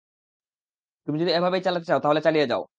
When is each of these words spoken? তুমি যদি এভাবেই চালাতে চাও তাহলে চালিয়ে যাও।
তুমি 1.07 1.17
যদি 1.21 1.31
এভাবেই 1.33 1.61
চালাতে 1.65 1.85
চাও 1.89 1.99
তাহলে 2.03 2.21
চালিয়ে 2.23 2.49
যাও। 2.51 2.61